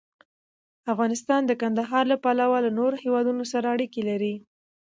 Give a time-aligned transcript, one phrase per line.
[0.93, 4.35] افغانستان د کندهار له پلوه له نورو هېوادونو سره اړیکې لري.